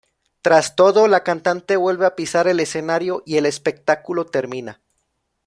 [0.41, 4.81] Tras todo, la cantante vuelve a pisar el escenario y el espectáculo termina.